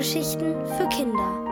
Hörgeschichten 0.00 0.54
für 0.78 0.88
Kinder. 0.88 1.46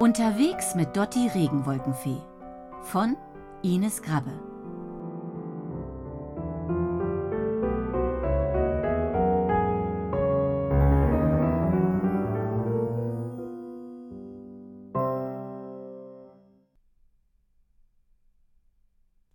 Unterwegs 0.00 0.74
mit 0.74 0.96
Dotti 0.96 1.28
Regenwolkenfee 1.28 2.16
von 2.80 3.14
Ines 3.62 4.00
Grabbe. 4.00 4.32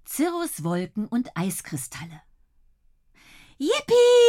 Cirruswolken 0.08 1.06
und 1.08 1.30
Eiskristalle. 1.36 2.24
Yippie! 3.60 4.27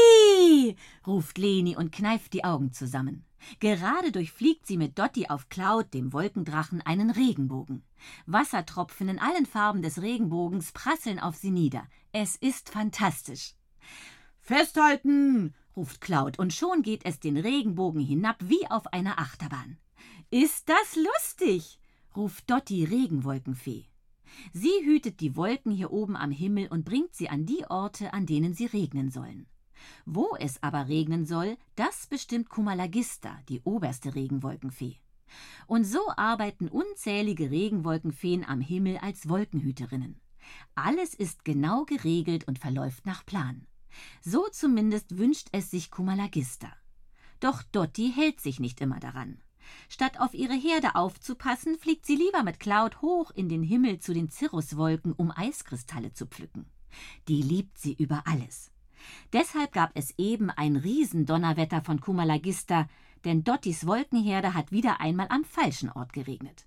Ruft 1.07 1.39
Leni 1.39 1.77
und 1.77 1.93
kneift 1.93 2.33
die 2.33 2.45
Augen 2.45 2.73
zusammen. 2.73 3.25
Gerade 3.61 4.13
durchfliegt 4.13 4.67
sie 4.67 4.77
mit 4.77 4.99
Dotti 4.99 5.27
auf 5.29 5.49
Cloud, 5.49 5.95
dem 5.95 6.13
Wolkendrachen, 6.13 6.83
einen 6.83 7.11
Regenbogen. 7.11 7.83
Wassertropfen 8.27 9.09
in 9.09 9.19
allen 9.19 9.47
Farben 9.47 9.83
des 9.83 10.03
Regenbogens 10.03 10.73
prasseln 10.73 11.19
auf 11.19 11.37
sie 11.37 11.51
nieder. 11.51 11.87
Es 12.13 12.37
ist 12.37 12.71
fantastisch. 12.71 13.55
Festhalten! 14.41 15.55
ruft 15.77 16.01
Cloud, 16.01 16.39
und 16.39 16.53
schon 16.53 16.83
geht 16.83 17.05
es 17.05 17.21
den 17.21 17.37
Regenbogen 17.37 18.01
hinab 18.01 18.37
wie 18.41 18.69
auf 18.71 18.93
einer 18.93 19.19
Achterbahn. 19.19 19.79
Ist 20.31 20.69
das 20.69 20.97
lustig? 20.97 21.79
ruft 22.17 22.51
Dotti 22.51 22.85
Regenwolkenfee. 22.85 23.87
Sie 24.53 24.85
hütet 24.85 25.21
die 25.21 25.37
Wolken 25.37 25.73
hier 25.73 25.93
oben 25.93 26.17
am 26.17 26.31
Himmel 26.31 26.69
und 26.69 26.85
bringt 26.85 27.15
sie 27.15 27.29
an 27.29 27.47
die 27.47 27.65
Orte, 27.69 28.13
an 28.13 28.27
denen 28.27 28.55
sie 28.55 28.67
regnen 28.67 29.11
sollen. 29.11 29.47
Wo 30.05 30.37
es 30.39 30.63
aber 30.63 30.89
regnen 30.89 31.27
soll, 31.27 31.57
das 31.77 32.07
bestimmt 32.07 32.49
Kumalagista, 32.49 33.39
die 33.49 33.61
oberste 33.63 34.15
Regenwolkenfee. 34.15 34.97
Und 35.67 35.85
so 35.85 36.01
arbeiten 36.17 36.69
unzählige 36.69 37.51
Regenwolkenfeen 37.51 38.45
am 38.45 38.61
Himmel 38.61 38.99
als 38.99 39.29
Wolkenhüterinnen. 39.29 40.21
Alles 40.75 41.15
ist 41.15 41.45
genau 41.45 41.85
geregelt 41.85 42.49
und 42.49 42.59
verläuft 42.59 43.05
nach 43.07 43.25
Plan. 43.27 43.67
So 44.23 44.49
zumindest 44.51 45.19
wünscht 45.19 45.49
es 45.53 45.71
sich 45.71 45.91
Kumalagista. 45.91 46.73
Doch 47.41 47.63
Dotti 47.63 48.13
hält 48.15 48.41
sich 48.41 48.61
nicht 48.61 48.81
immer 48.81 49.01
daran. 49.01 49.41
Statt 49.89 50.19
auf 50.19 50.35
ihre 50.35 50.55
Herde 50.55 50.95
aufzupassen, 50.95 51.79
fliegt 51.79 52.07
sie 52.07 52.17
lieber 52.17 52.43
mit 52.43 52.59
Cloud 52.59 53.03
hoch 53.03 53.31
in 53.31 53.49
den 53.49 53.63
Himmel 53.63 53.99
zu 53.99 54.15
den 54.15 54.31
Cirruswolken, 54.31 55.13
um 55.13 55.31
Eiskristalle 55.31 56.13
zu 56.13 56.27
pflücken. 56.27 56.67
Die 57.29 57.43
liebt 57.43 57.79
sie 57.79 57.93
über 57.93 58.23
alles. 58.27 58.71
Deshalb 59.33 59.73
gab 59.73 59.91
es 59.95 60.15
eben 60.19 60.51
ein 60.51 60.77
Riesendonnerwetter 60.77 61.83
von 61.83 62.01
Kumalagista, 62.01 62.89
denn 63.25 63.45
Dottis 63.45 63.87
Wolkenherde 63.87 64.55
hat 64.55 64.73
wieder 64.73 65.01
einmal 65.01 65.27
am 65.31 65.45
falschen 65.45 65.91
Ort 65.91 66.13
geregnet. 66.13 66.67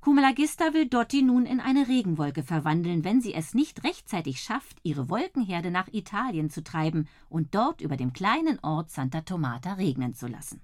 Kumalagista 0.00 0.72
will 0.72 0.88
Dotti 0.88 1.22
nun 1.22 1.46
in 1.46 1.60
eine 1.60 1.88
Regenwolke 1.88 2.42
verwandeln, 2.42 3.04
wenn 3.04 3.20
sie 3.20 3.34
es 3.34 3.54
nicht 3.54 3.84
rechtzeitig 3.84 4.40
schafft, 4.40 4.78
ihre 4.82 5.08
Wolkenherde 5.10 5.70
nach 5.70 5.88
Italien 5.88 6.50
zu 6.50 6.62
treiben 6.62 7.08
und 7.28 7.54
dort 7.54 7.80
über 7.80 7.96
dem 7.96 8.12
kleinen 8.12 8.58
Ort 8.60 8.90
Santa 8.90 9.22
Tomata 9.22 9.74
regnen 9.74 10.14
zu 10.14 10.26
lassen. 10.26 10.60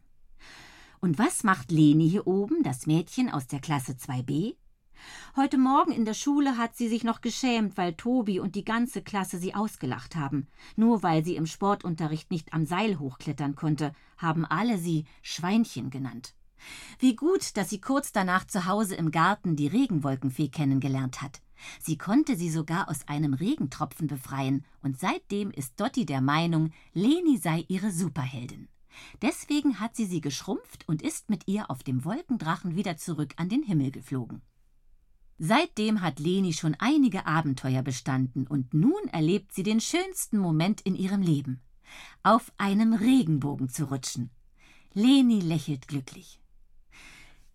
Und 1.00 1.18
was 1.18 1.44
macht 1.44 1.70
Leni 1.70 2.08
hier 2.08 2.26
oben, 2.26 2.62
das 2.62 2.86
Mädchen 2.86 3.30
aus 3.30 3.46
der 3.46 3.60
Klasse 3.60 3.92
2b? 3.92 4.56
Heute 5.36 5.58
Morgen 5.58 5.92
in 5.92 6.04
der 6.04 6.14
Schule 6.14 6.56
hat 6.56 6.76
sie 6.76 6.88
sich 6.88 7.04
noch 7.04 7.20
geschämt, 7.20 7.76
weil 7.76 7.94
Tobi 7.94 8.40
und 8.40 8.54
die 8.54 8.64
ganze 8.64 9.02
Klasse 9.02 9.38
sie 9.38 9.54
ausgelacht 9.54 10.16
haben. 10.16 10.46
Nur 10.76 11.02
weil 11.02 11.24
sie 11.24 11.36
im 11.36 11.46
Sportunterricht 11.46 12.30
nicht 12.30 12.52
am 12.52 12.66
Seil 12.66 12.98
hochklettern 12.98 13.56
konnte, 13.56 13.92
haben 14.16 14.44
alle 14.44 14.78
sie 14.78 15.04
Schweinchen 15.22 15.90
genannt. 15.90 16.34
Wie 16.98 17.16
gut, 17.16 17.56
dass 17.56 17.70
sie 17.70 17.80
kurz 17.80 18.12
danach 18.12 18.46
zu 18.46 18.66
Hause 18.66 18.94
im 18.94 19.10
Garten 19.10 19.56
die 19.56 19.66
Regenwolkenfee 19.66 20.48
kennengelernt 20.48 21.20
hat. 21.20 21.40
Sie 21.80 21.98
konnte 21.98 22.36
sie 22.36 22.50
sogar 22.50 22.88
aus 22.88 23.08
einem 23.08 23.34
Regentropfen 23.34 24.06
befreien, 24.06 24.64
und 24.82 24.98
seitdem 24.98 25.50
ist 25.50 25.80
Dotti 25.80 26.06
der 26.06 26.20
Meinung, 26.20 26.72
Leni 26.92 27.38
sei 27.38 27.64
ihre 27.68 27.90
Superheldin. 27.90 28.68
Deswegen 29.22 29.80
hat 29.80 29.96
sie 29.96 30.06
sie 30.06 30.20
geschrumpft 30.20 30.88
und 30.88 31.02
ist 31.02 31.30
mit 31.30 31.48
ihr 31.48 31.70
auf 31.70 31.82
dem 31.82 32.04
Wolkendrachen 32.04 32.76
wieder 32.76 32.96
zurück 32.96 33.34
an 33.36 33.48
den 33.48 33.62
Himmel 33.62 33.90
geflogen. 33.90 34.42
Seitdem 35.38 36.00
hat 36.00 36.20
Leni 36.20 36.52
schon 36.52 36.76
einige 36.78 37.26
Abenteuer 37.26 37.82
bestanden 37.82 38.46
und 38.46 38.72
nun 38.72 39.02
erlebt 39.12 39.52
sie 39.52 39.62
den 39.62 39.80
schönsten 39.80 40.38
Moment 40.38 40.80
in 40.82 40.94
ihrem 40.94 41.22
Leben. 41.22 41.60
Auf 42.22 42.52
einem 42.56 42.94
Regenbogen 42.94 43.68
zu 43.68 43.84
rutschen. 43.84 44.30
Leni 44.92 45.40
lächelt 45.40 45.88
glücklich. 45.88 46.40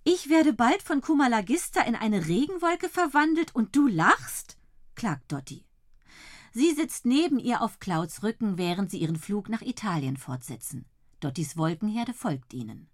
Ich 0.03 0.29
werde 0.29 0.53
bald 0.53 0.81
von 0.81 1.01
Kumalagista 1.01 1.81
in 1.81 1.95
eine 1.95 2.27
Regenwolke 2.27 2.89
verwandelt 2.89 3.55
und 3.55 3.75
du 3.75 3.87
lachst? 3.87 4.57
klagt 4.95 5.31
Dotti. 5.31 5.65
Sie 6.51 6.73
sitzt 6.73 7.05
neben 7.05 7.39
ihr 7.39 7.61
auf 7.61 7.79
Clouds 7.79 8.23
Rücken, 8.23 8.57
während 8.57 8.91
sie 8.91 8.97
ihren 8.97 9.17
Flug 9.17 9.49
nach 9.49 9.61
Italien 9.61 10.17
fortsetzen. 10.17 10.85
Dottis 11.19 11.57
Wolkenherde 11.57 12.13
folgt 12.13 12.53
ihnen. 12.53 12.89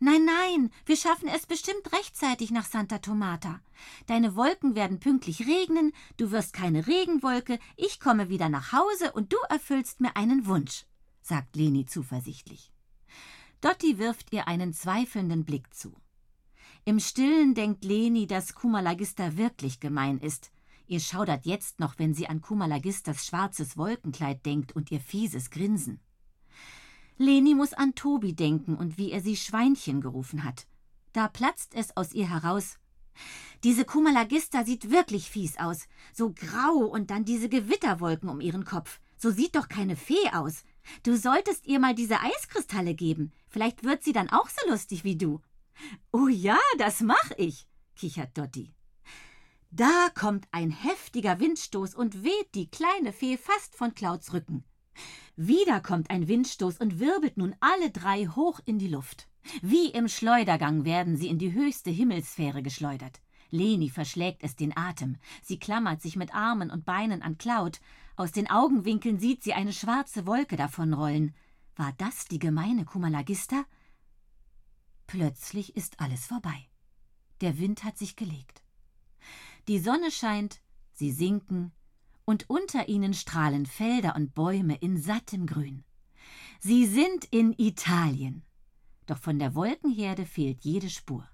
Nein, 0.00 0.24
nein, 0.24 0.70
wir 0.86 0.96
schaffen 0.96 1.28
es 1.28 1.46
bestimmt 1.46 1.92
rechtzeitig 1.92 2.52
nach 2.52 2.64
Santa 2.64 2.98
Tomata. 2.98 3.60
Deine 4.06 4.36
Wolken 4.36 4.76
werden 4.76 5.00
pünktlich 5.00 5.40
regnen, 5.40 5.92
du 6.16 6.30
wirst 6.30 6.52
keine 6.52 6.86
Regenwolke, 6.86 7.58
ich 7.76 7.98
komme 7.98 8.28
wieder 8.28 8.48
nach 8.48 8.72
Hause 8.72 9.12
und 9.12 9.32
du 9.32 9.36
erfüllst 9.48 10.00
mir 10.00 10.16
einen 10.16 10.46
Wunsch, 10.46 10.84
sagt 11.20 11.56
Leni 11.56 11.84
zuversichtlich. 11.84 12.72
Dotti 13.60 13.98
wirft 13.98 14.32
ihr 14.32 14.46
einen 14.46 14.72
zweifelnden 14.72 15.44
Blick 15.44 15.74
zu. 15.74 15.92
Im 16.84 17.00
Stillen 17.00 17.54
denkt 17.54 17.84
Leni, 17.84 18.28
dass 18.28 18.54
Kumalagista 18.54 19.36
wirklich 19.36 19.80
gemein 19.80 20.18
ist. 20.18 20.52
Ihr 20.86 21.00
schaudert 21.00 21.44
jetzt 21.44 21.80
noch, 21.80 21.98
wenn 21.98 22.14
sie 22.14 22.28
an 22.28 22.40
Kumalagistas 22.40 23.26
schwarzes 23.26 23.76
Wolkenkleid 23.76 24.46
denkt 24.46 24.76
und 24.76 24.92
ihr 24.92 25.00
fieses 25.00 25.50
Grinsen. 25.50 26.00
Leni 27.18 27.54
muss 27.54 27.72
an 27.72 27.94
Tobi 27.94 28.34
denken 28.34 28.76
und 28.76 28.96
wie 28.96 29.10
er 29.10 29.20
sie 29.20 29.36
Schweinchen 29.36 30.00
gerufen 30.00 30.44
hat. 30.44 30.66
Da 31.12 31.28
platzt 31.28 31.74
es 31.74 31.96
aus 31.96 32.12
ihr 32.12 32.30
heraus. 32.30 32.78
Diese 33.64 33.84
Kumalagista 33.84 34.64
sieht 34.64 34.90
wirklich 34.90 35.28
fies 35.28 35.58
aus. 35.58 35.88
So 36.14 36.32
grau 36.32 36.84
und 36.84 37.10
dann 37.10 37.24
diese 37.24 37.48
Gewitterwolken 37.48 38.28
um 38.28 38.40
ihren 38.40 38.64
Kopf. 38.64 39.00
So 39.16 39.32
sieht 39.32 39.56
doch 39.56 39.68
keine 39.68 39.96
Fee 39.96 40.30
aus. 40.32 40.62
Du 41.02 41.16
solltest 41.16 41.66
ihr 41.66 41.80
mal 41.80 41.94
diese 41.94 42.20
Eiskristalle 42.20 42.94
geben. 42.94 43.32
Vielleicht 43.48 43.82
wird 43.82 44.04
sie 44.04 44.12
dann 44.12 44.30
auch 44.30 44.48
so 44.48 44.70
lustig 44.70 45.02
wie 45.02 45.16
du. 45.16 45.40
Oh 46.12 46.28
ja, 46.28 46.58
das 46.78 47.00
mach 47.00 47.30
ich, 47.36 47.66
kichert 47.96 48.38
Dotti. 48.38 48.72
Da 49.70 50.08
kommt 50.14 50.46
ein 50.52 50.70
heftiger 50.70 51.40
Windstoß 51.40 51.94
und 51.94 52.22
weht 52.22 52.54
die 52.54 52.70
kleine 52.70 53.12
Fee 53.12 53.36
fast 53.36 53.74
von 53.74 53.94
Klauds 53.94 54.32
Rücken. 54.32 54.64
Wieder 55.40 55.80
kommt 55.80 56.10
ein 56.10 56.26
Windstoß 56.26 56.78
und 56.78 56.98
wirbelt 56.98 57.36
nun 57.36 57.54
alle 57.60 57.92
drei 57.92 58.26
hoch 58.26 58.58
in 58.64 58.80
die 58.80 58.88
Luft. 58.88 59.28
Wie 59.62 59.86
im 59.86 60.08
Schleudergang 60.08 60.84
werden 60.84 61.16
sie 61.16 61.28
in 61.28 61.38
die 61.38 61.52
höchste 61.52 61.90
Himmelssphäre 61.90 62.60
geschleudert. 62.60 63.20
Leni 63.50 63.88
verschlägt 63.88 64.42
es 64.42 64.56
den 64.56 64.76
Atem. 64.76 65.16
Sie 65.44 65.60
klammert 65.60 66.02
sich 66.02 66.16
mit 66.16 66.34
Armen 66.34 66.72
und 66.72 66.84
Beinen 66.84 67.22
an 67.22 67.38
Cloud. 67.38 67.80
Aus 68.16 68.32
den 68.32 68.50
Augenwinkeln 68.50 69.20
sieht 69.20 69.44
sie 69.44 69.54
eine 69.54 69.72
schwarze 69.72 70.26
Wolke 70.26 70.56
davonrollen. 70.56 71.36
War 71.76 71.92
das 71.98 72.24
die 72.24 72.40
gemeine 72.40 72.84
Kumalagista? 72.84 73.64
Plötzlich 75.06 75.76
ist 75.76 76.00
alles 76.00 76.26
vorbei. 76.26 76.66
Der 77.42 77.60
Wind 77.60 77.84
hat 77.84 77.96
sich 77.96 78.16
gelegt. 78.16 78.64
Die 79.68 79.78
Sonne 79.78 80.10
scheint, 80.10 80.60
sie 80.94 81.12
sinken, 81.12 81.70
und 82.28 82.50
unter 82.50 82.90
ihnen 82.90 83.14
strahlen 83.14 83.64
Felder 83.64 84.14
und 84.14 84.34
Bäume 84.34 84.76
in 84.76 85.00
sattem 85.00 85.46
Grün. 85.46 85.82
Sie 86.60 86.84
sind 86.84 87.24
in 87.30 87.54
Italien. 87.56 88.42
Doch 89.06 89.16
von 89.16 89.38
der 89.38 89.54
Wolkenherde 89.54 90.26
fehlt 90.26 90.62
jede 90.62 90.90
Spur. 90.90 91.26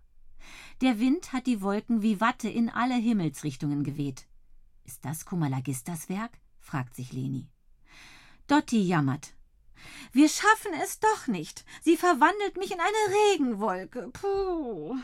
Der 0.83 1.01
Wind 1.01 1.33
hat 1.33 1.49
die 1.49 1.63
Wolken 1.63 2.03
wie 2.03 2.21
Watte 2.21 2.49
in 2.49 2.71
alle 2.71 2.95
Himmelsrichtungen 2.95 3.83
geweht. 3.83 4.29
Ist 4.85 5.05
das 5.05 5.25
Kumalagistas 5.25 6.09
Werk? 6.09 6.39
fragt 6.61 6.95
sich 6.95 7.13
Leni. 7.13 7.49
Dotti 8.47 8.81
jammert. 8.81 9.35
Wir 10.13 10.29
schaffen 10.29 10.75
es 10.85 11.01
doch 11.01 11.27
nicht. 11.27 11.65
Sie 11.83 11.97
verwandelt 11.97 12.57
mich 12.57 12.71
in 12.71 12.79
eine 12.79 13.17
Regenwolke. 13.33 14.11
Puh. 14.13 14.97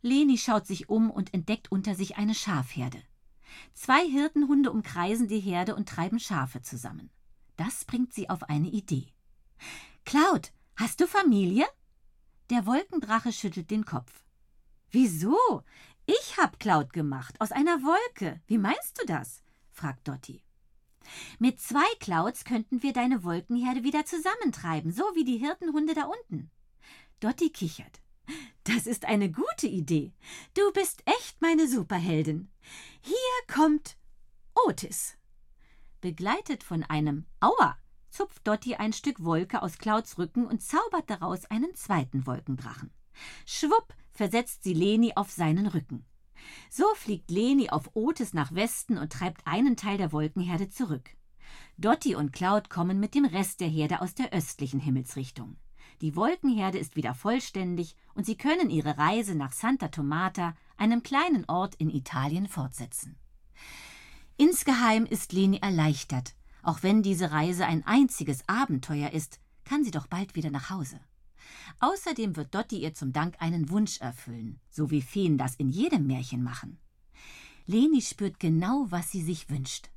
Leni 0.00 0.38
schaut 0.38 0.66
sich 0.66 0.88
um 0.88 1.10
und 1.10 1.34
entdeckt 1.34 1.70
unter 1.70 1.94
sich 1.94 2.16
eine 2.16 2.34
Schafherde. 2.34 3.02
Zwei 3.74 4.06
Hirtenhunde 4.06 4.70
umkreisen 4.70 5.28
die 5.28 5.40
Herde 5.40 5.74
und 5.74 5.88
treiben 5.88 6.18
Schafe 6.18 6.62
zusammen. 6.62 7.10
Das 7.56 7.84
bringt 7.84 8.12
sie 8.12 8.30
auf 8.30 8.44
eine 8.44 8.68
Idee. 8.68 9.12
Cloud, 10.04 10.52
hast 10.76 11.00
du 11.00 11.06
Familie? 11.06 11.66
Der 12.50 12.66
Wolkendrache 12.66 13.32
schüttelt 13.32 13.70
den 13.70 13.84
Kopf. 13.84 14.24
Wieso? 14.90 15.62
Ich 16.06 16.36
hab 16.36 16.58
Cloud 16.58 16.92
gemacht, 16.92 17.40
aus 17.40 17.52
einer 17.52 17.82
Wolke. 17.82 18.40
Wie 18.46 18.58
meinst 18.58 19.00
du 19.00 19.06
das? 19.06 19.42
fragt 19.70 20.08
Dotti. 20.08 20.42
Mit 21.38 21.60
zwei 21.60 21.86
Clouds 22.00 22.44
könnten 22.44 22.82
wir 22.82 22.92
deine 22.92 23.24
Wolkenherde 23.24 23.84
wieder 23.84 24.04
zusammentreiben, 24.04 24.92
so 24.92 25.04
wie 25.14 25.24
die 25.24 25.38
Hirtenhunde 25.38 25.94
da 25.94 26.04
unten. 26.04 26.50
Dotti 27.20 27.50
kichert. 27.50 28.00
Das 28.64 28.86
ist 28.86 29.04
eine 29.04 29.30
gute 29.30 29.66
Idee. 29.66 30.12
Du 30.54 30.72
bist 30.72 31.02
echt 31.06 31.40
meine 31.40 31.68
Superheldin. 31.68 32.50
Hier 33.00 33.54
kommt 33.54 33.96
Otis. 34.54 35.16
Begleitet 36.00 36.62
von 36.62 36.82
einem 36.84 37.26
Aua 37.40 37.76
zupft 38.10 38.46
Dotti 38.46 38.74
ein 38.74 38.92
Stück 38.92 39.24
Wolke 39.24 39.62
aus 39.62 39.78
Clouds 39.78 40.18
Rücken 40.18 40.46
und 40.46 40.62
zaubert 40.62 41.08
daraus 41.08 41.44
einen 41.46 41.74
zweiten 41.74 42.26
Wolkendrachen. 42.26 42.90
Schwupp 43.46 43.94
versetzt 44.12 44.64
sie 44.64 44.74
Leni 44.74 45.12
auf 45.14 45.30
seinen 45.30 45.66
Rücken. 45.66 46.04
So 46.70 46.84
fliegt 46.94 47.30
Leni 47.30 47.70
auf 47.70 47.90
Otis 47.94 48.32
nach 48.32 48.54
Westen 48.54 48.98
und 48.98 49.12
treibt 49.12 49.46
einen 49.46 49.76
Teil 49.76 49.98
der 49.98 50.12
Wolkenherde 50.12 50.68
zurück. 50.70 51.10
Dotti 51.76 52.14
und 52.14 52.32
Cloud 52.32 52.70
kommen 52.70 53.00
mit 53.00 53.14
dem 53.14 53.24
Rest 53.24 53.60
der 53.60 53.68
Herde 53.68 54.00
aus 54.00 54.14
der 54.14 54.32
östlichen 54.32 54.80
Himmelsrichtung. 54.80 55.56
Die 56.00 56.16
Wolkenherde 56.16 56.78
ist 56.78 56.96
wieder 56.96 57.14
vollständig 57.14 57.94
und 58.14 58.24
sie 58.24 58.36
können 58.36 58.70
ihre 58.70 58.96
Reise 58.96 59.34
nach 59.34 59.52
Santa 59.52 59.88
Tomata, 59.88 60.54
einem 60.78 61.02
kleinen 61.02 61.44
Ort 61.46 61.74
in 61.74 61.90
Italien, 61.90 62.48
fortsetzen. 62.48 63.16
Insgeheim 64.38 65.04
ist 65.04 65.34
Leni 65.34 65.58
erleichtert. 65.58 66.34
Auch 66.62 66.82
wenn 66.82 67.02
diese 67.02 67.30
Reise 67.32 67.66
ein 67.66 67.86
einziges 67.86 68.48
Abenteuer 68.48 69.10
ist, 69.10 69.40
kann 69.64 69.84
sie 69.84 69.90
doch 69.90 70.06
bald 70.06 70.34
wieder 70.34 70.50
nach 70.50 70.70
Hause. 70.70 70.98
Außerdem 71.80 72.36
wird 72.36 72.54
Dotti 72.54 72.78
ihr 72.78 72.94
zum 72.94 73.12
Dank 73.12 73.36
einen 73.40 73.68
Wunsch 73.68 74.00
erfüllen, 74.00 74.58
so 74.70 74.90
wie 74.90 75.02
Feen 75.02 75.36
das 75.36 75.54
in 75.54 75.68
jedem 75.68 76.06
Märchen 76.06 76.42
machen. 76.42 76.78
Leni 77.66 78.00
spürt 78.00 78.40
genau, 78.40 78.86
was 78.88 79.10
sie 79.10 79.22
sich 79.22 79.50
wünscht. 79.50 79.90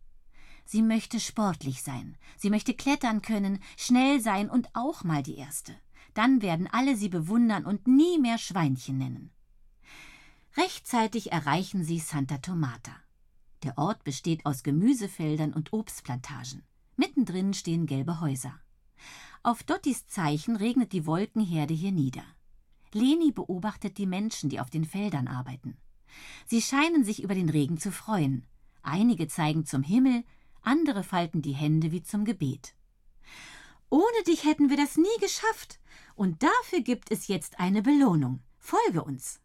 Sie 0.66 0.82
möchte 0.82 1.20
sportlich 1.20 1.82
sein, 1.82 2.18
sie 2.38 2.50
möchte 2.50 2.74
klettern 2.74 3.22
können, 3.22 3.60
schnell 3.78 4.22
sein 4.22 4.50
und 4.50 4.70
auch 4.74 5.04
mal 5.04 5.24
die 5.24 5.36
Erste. 5.36 5.76
Dann 6.14 6.42
werden 6.42 6.68
alle 6.72 6.96
sie 6.96 7.10
bewundern 7.10 7.66
und 7.66 7.88
nie 7.88 8.20
mehr 8.20 8.38
Schweinchen 8.38 8.98
nennen. 8.98 9.32
Rechtzeitig 10.56 11.32
erreichen 11.32 11.84
sie 11.84 12.00
Santa 12.00 12.38
Tomata. 12.38 12.96
Der 13.64 13.78
Ort 13.78 14.04
besteht 14.04 14.46
aus 14.46 14.64
Gemüsefeldern 14.64 15.54
und 15.54 15.74
Obstplantagen. 15.74 16.64
Mittendrin 16.96 17.54
stehen 17.54 17.88
gelbe 17.88 18.20
Häuser. 18.20 18.54
Auf 19.42 19.64
Dottis 19.64 20.08
Zeichen 20.08 20.56
regnet 20.56 20.94
die 20.94 21.06
Wolkenherde 21.06 21.74
hier 21.74 21.92
nieder. 21.92 22.24
Leni 22.92 23.32
beobachtet 23.32 23.98
die 23.98 24.06
Menschen, 24.06 24.50
die 24.50 24.60
auf 24.60 24.70
den 24.70 24.86
Feldern 24.86 25.28
arbeiten. 25.28 25.78
Sie 26.46 26.62
scheinen 26.62 27.04
sich 27.04 27.24
über 27.24 27.34
den 27.34 27.50
Regen 27.50 27.78
zu 27.78 27.92
freuen. 27.92 28.46
Einige 28.84 29.28
zeigen 29.28 29.66
zum 29.66 29.82
Himmel, 29.82 30.24
andere 30.62 31.04
falten 31.04 31.42
die 31.42 31.54
Hände 31.54 31.92
wie 31.92 32.04
zum 32.04 32.26
Gebet. 32.26 32.76
Ohne 33.90 34.24
dich 34.28 34.44
hätten 34.44 34.70
wir 34.70 34.78
das 34.78 34.98
nie 34.98 35.20
geschafft, 35.20 35.80
und 36.16 36.44
dafür 36.44 36.82
gibt 36.82 37.12
es 37.12 37.28
jetzt 37.28 37.60
eine 37.60 37.82
Belohnung. 37.82 38.42
Folge 38.58 39.04
uns. 39.04 39.40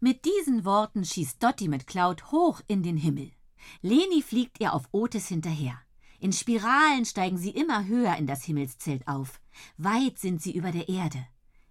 Mit 0.00 0.24
diesen 0.24 0.64
Worten 0.64 1.04
schießt 1.04 1.42
Dotti 1.42 1.68
mit 1.68 1.86
Cloud 1.86 2.32
hoch 2.32 2.60
in 2.66 2.82
den 2.82 2.96
Himmel. 2.96 3.32
Leni 3.82 4.22
fliegt 4.22 4.60
ihr 4.60 4.72
auf 4.72 4.88
Otis 4.92 5.28
hinterher. 5.28 5.78
In 6.18 6.32
Spiralen 6.32 7.04
steigen 7.04 7.38
sie 7.38 7.50
immer 7.50 7.86
höher 7.86 8.16
in 8.16 8.26
das 8.26 8.44
Himmelszelt 8.44 9.06
auf. 9.08 9.40
Weit 9.76 10.18
sind 10.18 10.42
sie 10.42 10.54
über 10.54 10.70
der 10.70 10.88
Erde. 10.88 11.26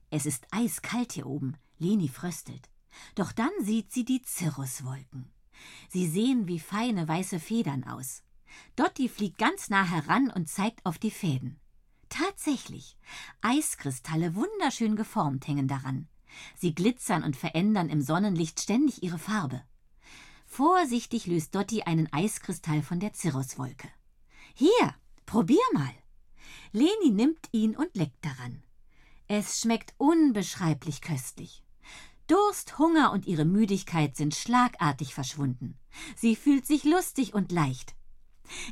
Es 0.10 0.26
ist 0.26 0.48
eiskalt 0.52 1.14
hier 1.14 1.28
oben. 1.28 1.56
Leni 1.78 2.08
fröstelt. 2.08 2.70
Doch 3.16 3.32
dann 3.32 3.52
sieht 3.62 3.92
sie 3.92 4.06
die 4.06 4.22
Cirruswolken. 4.26 5.32
Sie 5.90 6.08
sehen 6.08 6.48
wie 6.48 6.60
feine 6.60 7.08
weiße 7.08 7.40
Federn 7.40 7.84
aus. 7.84 8.24
Dotti 8.76 9.10
fliegt 9.10 9.38
ganz 9.38 9.70
nah 9.70 9.84
heran 9.84 10.32
und 10.32 10.50
zeigt 10.50 10.86
auf 10.86 10.98
die 10.98 11.12
Fäden. 11.12 11.60
Tatsächlich, 12.10 12.98
Eiskristalle 13.42 14.36
wunderschön 14.36 14.96
geformt 14.96 15.48
hängen 15.48 15.68
daran. 15.68 16.08
Sie 16.56 16.76
glitzern 16.76 17.24
und 17.24 17.36
verändern 17.36 17.90
im 17.90 18.02
Sonnenlicht 18.02 18.60
ständig 18.60 19.04
ihre 19.04 19.20
Farbe. 19.20 19.64
Vorsichtig 20.46 21.28
löst 21.28 21.54
Dotti 21.54 21.84
einen 21.84 22.12
Eiskristall 22.12 22.82
von 22.82 23.00
der 23.00 23.14
Cirruswolke. 23.14 23.88
Hier, 24.56 24.96
probier 25.26 25.62
mal. 25.74 25.94
Leni 26.72 27.12
nimmt 27.12 27.48
ihn 27.52 27.76
und 27.76 27.96
leckt 27.96 28.26
daran. 28.26 28.64
Es 29.28 29.62
schmeckt 29.62 29.94
unbeschreiblich 29.98 31.02
köstlich. 31.02 31.64
Durst, 32.26 32.78
Hunger 32.78 33.12
und 33.12 33.28
ihre 33.28 33.46
Müdigkeit 33.46 34.16
sind 34.16 34.36
schlagartig 34.36 35.14
verschwunden. 35.14 35.78
Sie 36.16 36.36
fühlt 36.36 36.66
sich 36.66 36.84
lustig 36.84 37.34
und 37.34 37.52
leicht. 37.52 37.96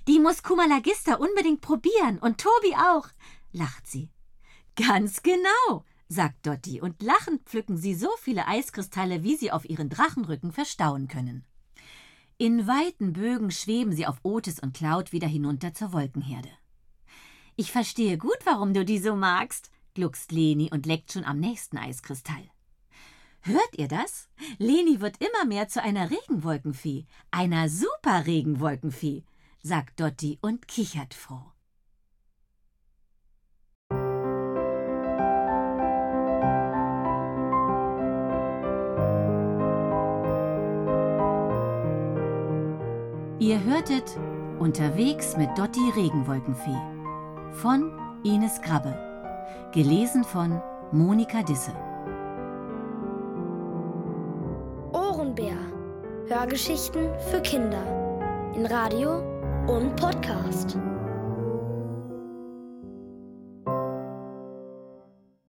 Die 0.07 0.19
muss 0.19 0.43
Kumalagista 0.43 1.15
unbedingt 1.15 1.61
probieren 1.61 2.19
und 2.19 2.39
Tobi 2.39 2.75
auch, 2.75 3.07
lacht 3.51 3.87
sie. 3.87 4.09
Ganz 4.75 5.23
genau, 5.23 5.85
sagt 6.07 6.45
Dotti, 6.45 6.81
und 6.81 7.01
lachend 7.01 7.43
pflücken 7.43 7.77
sie 7.77 7.95
so 7.95 8.09
viele 8.19 8.47
Eiskristalle, 8.47 9.23
wie 9.23 9.35
sie 9.35 9.51
auf 9.51 9.69
ihren 9.69 9.89
Drachenrücken 9.89 10.51
verstauen 10.51 11.07
können. 11.07 11.45
In 12.37 12.67
weiten 12.67 13.13
Bögen 13.13 13.49
schweben 13.49 13.93
sie 13.93 14.05
auf 14.05 14.19
Otis 14.21 14.59
und 14.59 14.75
Cloud 14.75 15.11
wieder 15.11 15.27
hinunter 15.27 15.73
zur 15.73 15.91
Wolkenherde. 15.93 16.51
Ich 17.55 17.71
verstehe 17.71 18.19
gut, 18.19 18.37
warum 18.43 18.75
du 18.75 18.85
die 18.85 18.99
so 18.99 19.15
magst, 19.15 19.71
gluckst 19.95 20.31
Leni 20.31 20.69
und 20.71 20.85
leckt 20.85 21.11
schon 21.11 21.25
am 21.25 21.39
nächsten 21.39 21.77
Eiskristall. 21.77 22.43
Hört 23.41 23.77
ihr 23.77 23.87
das? 23.87 24.29
Leni 24.59 25.01
wird 25.01 25.17
immer 25.17 25.45
mehr 25.45 25.67
zu 25.67 25.81
einer 25.81 26.11
Regenwolkenfee, 26.11 27.05
einer 27.31 27.69
Super-Regenwolkenfee 27.69 29.23
sagt 29.67 29.99
Dotti 29.99 30.39
und 30.41 30.65
kichert 30.67 31.13
froh. 31.13 31.51
Ihr 43.39 43.63
hörtet 43.63 44.17
Unterwegs 44.59 45.35
mit 45.35 45.49
Dotti 45.57 45.91
Regenwolkenfee 45.95 46.71
von 47.51 47.91
Ines 48.23 48.61
Grabbe. 48.61 48.95
Gelesen 49.73 50.23
von 50.23 50.61
Monika 50.93 51.43
Disse. 51.43 51.73
Ohrenbär. 54.93 55.57
Hörgeschichten 56.27 57.09
für 57.29 57.41
Kinder. 57.41 57.83
In 58.55 58.65
Radio 58.65 59.36
und 59.67 59.95
Podcast. 59.95 60.77